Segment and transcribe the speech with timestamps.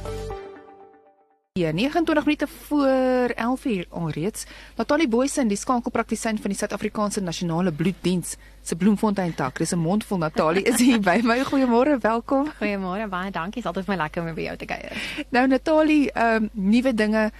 [1.56, 4.44] Ja, 29 minute voor 11 uur alreeds.
[4.76, 9.58] Natalie Boysen, die skakelpraktisyn van die Suid-Afrikaanse Nasionale Bloeddiens se Bloemfontein tak.
[9.58, 11.44] Dis 'n mondvol Natalie is hier by my.
[11.44, 12.52] Goeiemôre, welkom.
[12.60, 13.62] Goeiemôre, baie dankie.
[13.62, 15.24] Dit is altyd vir my lekker om by jou te kuier.
[15.30, 17.30] Nou Natalie, ehm um, nuwe dinge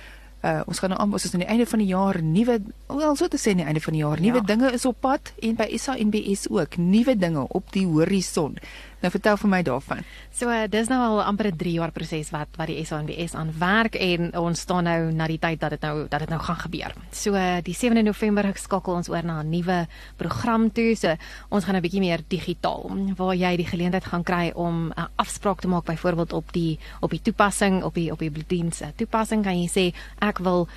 [0.44, 3.14] Uh, ons gaan nou aan ons is aan die einde van die jaar nuwe wel
[3.16, 4.46] so te sê aan die einde van die jaar nuwe ja.
[4.46, 8.58] dinge is op pad en by SANBS ook nuwe dinge op die horison.
[9.02, 10.04] Nou vertel vir my daarvan.
[10.32, 13.52] So uh, dis nou al amper 'n 3 jaar proses wat wat die SANBS aan
[13.58, 16.56] werk en ons staan nou na die tyd dat dit nou dat dit nou gaan
[16.56, 16.94] gebeur.
[17.12, 20.96] So uh, die 7de November skakel ons oor na 'n nuwe program toe.
[20.96, 21.14] So
[21.50, 25.06] ons gaan 'n bietjie meer digitaal waar jy die geleentheid gaan kry om 'n uh,
[25.16, 28.88] afspraak te maak byvoorbeeld op die op die toepassing op die op die bloeddiens uh,
[28.96, 30.68] toepassing kan jy sê ek wil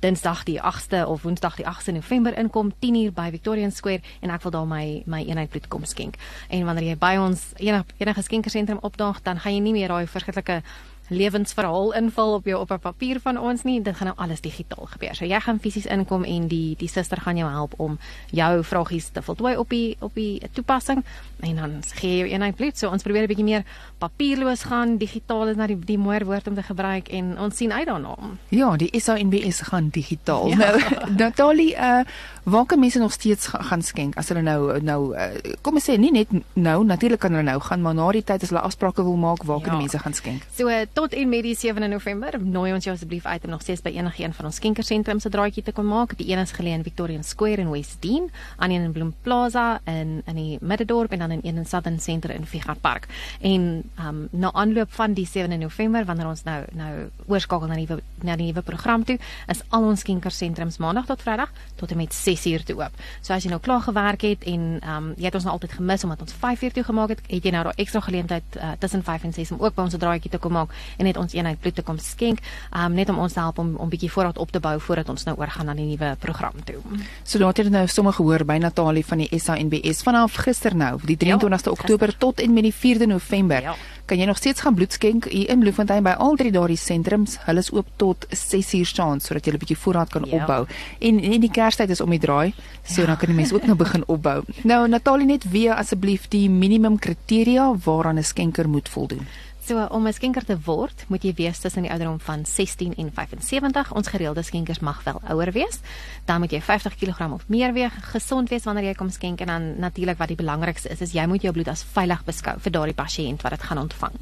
[0.00, 4.42] Dinsdag die 8ste of Woensdag die 8ste November inkom 10uur by Victoria Square en ek
[4.42, 6.16] wil daar my my eenheid bloed kom skenk.
[6.48, 10.06] En wanneer jy by ons enige enige skenkersentrum opdaag, dan gaan jy nie meer daai
[10.06, 10.62] verskriklike
[11.08, 13.82] lewensverhaal invul op jou op 'n papier van ons nie.
[13.82, 15.14] Dit gaan nou alles digitaal gebeur.
[15.14, 17.98] So jy gaan fisies inkom en die die suster gaan jou help om
[18.30, 21.04] jou vragies te voltooi op die op die toepassing
[21.40, 22.78] en dan gee jy jou eenheid bloed.
[22.78, 23.64] So ons probeer 'n bietjie meer
[23.98, 24.96] papierloos gaan.
[24.96, 28.16] Digitaal is nou die die mooier woord om te gebruik en ons sien uit daarna.
[28.48, 30.48] Ja, die SANBS gaan digitaal.
[30.48, 30.56] Ja.
[30.56, 30.80] Nou
[31.16, 32.00] Natalie, uh
[32.44, 35.28] waar kan mense nog steeds gaan skenk as hulle nou nou uh,
[35.64, 38.44] kom ons sê nie net nou natuurlik kan hulle nou gaan, maar na die tyd
[38.44, 39.64] as hulle afsprake wil maak, waar ja.
[39.64, 40.44] kan mense gaan skenk?
[40.56, 43.82] So tot en met die 7de November nooi ons jou asseblief uit om nog steeds
[43.82, 46.12] by enige een van ons skenkersentrums se draadjie te kom maak.
[46.18, 49.80] Die een is geleë in Victoria Square in West Dean, aan een in Bloem Plaza
[49.90, 53.08] in in die Middendorp en dan in een in Southern Centre in Figart Park.
[53.40, 56.92] En um na aanloop van die 7de November wanneer ons nou nou
[57.26, 57.88] oorskakel na die
[58.22, 59.18] na die nuwe program toe,
[59.48, 63.02] is al ons skenkersentrums maandag tot Vrydag tot en met 6uur toe oop.
[63.20, 66.04] So as jy nou klaar gewerk het en um jy het ons nou altyd gemis
[66.04, 69.22] omdat ons 5uur toe gemaak het, het jy nou daai ekstra geleentheid uh, tussen 5
[69.24, 71.74] en 6 om ook by ons draadjie te kom maak en net ons eenheid bloed
[71.74, 72.40] te kom skenk,
[72.72, 75.24] um, net om ons te help om om bietjie voorraad op te bou voordat ons
[75.24, 76.80] nou oorgaan na die nuwe program toe.
[77.24, 81.16] So laat jy nou sommer gehoor by Natalie van die SANBS vanaf gister nou, die
[81.16, 83.62] 23ste ja, Oktober tot en met die 4de November.
[83.62, 86.76] Ja kan jy nog steeds gaan bloed skenk hier in Bloemfontein by al drie daardie
[86.76, 87.38] sentrums.
[87.46, 90.36] Hulle is oop tot 6uur saand sodat jy 'n bietjie voorraad kan ja.
[90.36, 90.66] opbou.
[91.00, 93.06] En en die Kerstyd is om die draai, so ja.
[93.06, 94.42] dan kan die mense ook nou begin opbou.
[94.62, 99.26] Nou Natalie net weer asseblief die minimum kriteria waaraan 'n skenker moet voldoen.
[99.64, 103.12] So om 'n skenker te word, moet jy wees tussen die ouderdom van 16 en
[103.12, 103.92] 75.
[103.92, 105.80] Ons gereelde skenkers mag wel ouer wees.
[106.24, 109.46] Dan moet jy 50 kg of meer weeg, gesond wees wanneer jy kom skenk en
[109.46, 112.72] dan natuurlik wat die belangrikste is, is jy moet jou bloed as veilig beskou vir
[112.72, 114.12] daardie pasiënt wat dit gaan ontvang.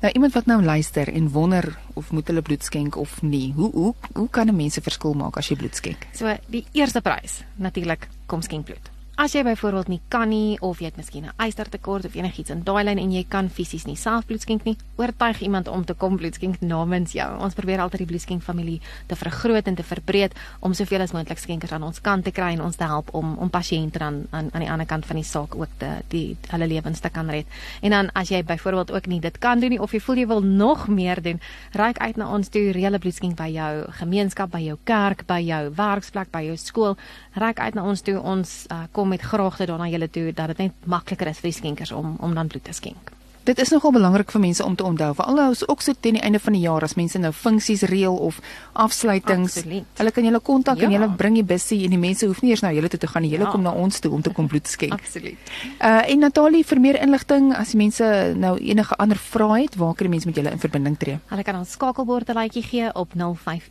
[0.00, 3.52] Nou iemand wat nou luister en wonder of moet hulle bloed skenk of nie.
[3.52, 6.06] Hoe hoe hoe kan 'n mens 'n verskil maak as jy bloed skenk?
[6.12, 8.99] So die eerste prys, natuurlik kom skenk bloed.
[9.20, 12.62] As jy byvoorbeeld nie kan nie of jy het miskien 'n ystertekort of enigiets in
[12.64, 15.94] daai lyn en jy kan fisies nie self bloed skenk nie, oortuig iemand om te
[15.94, 17.28] kom bloed skenk namens jou.
[17.38, 21.38] Ons probeer altyd die bloedskenk familie te vergroot en te verbreed om soveel as moontlik
[21.38, 24.48] skenkers aan ons kant te kry en ons te help om om pasiënte dan aan
[24.52, 27.46] aan die ander kant van die saak ook te die hulle lewens te kan red.
[27.82, 30.26] En dan as jy byvoorbeeld ook nie dit kan doen nie of jy voel jy
[30.26, 31.40] wil nog meer doen,
[31.72, 35.74] reik uit na ons toe reële bloedskenk by jou gemeenskap, by jou kerk, by jou
[35.74, 36.96] werksplek, by jou skool.
[37.34, 40.66] Reik uit na ons toe ons uh, kom met graagte daarna julle toe dat dit
[40.66, 43.12] net makliker is vir die skenkers om om dan bloed te skenk.
[43.48, 46.22] Dit is nogal belangrik vir mense om te onthou, veral is ook so teen die
[46.22, 48.40] einde van die jaar as mense nou funksies reël of
[48.72, 49.56] afsluitings.
[49.56, 49.86] Absoluut.
[49.96, 50.84] Hulle kan julle kontak ja.
[50.84, 53.08] en julle bring die bussie en die mense hoef nie eers na julle toe te
[53.08, 53.32] gaan nie.
[53.32, 53.54] Julle ja.
[53.54, 54.92] kom na ons toe om te kom bloed skenk.
[55.00, 55.50] Absoluut.
[55.80, 59.96] Uh en Natalie vir meer inligting as die mense nou enige ander vrae het, waar
[59.96, 61.18] kan die mense met julle in verbinding tree?
[61.32, 63.70] Hulle kan ons skakelbord 'n laaitjie gee op 051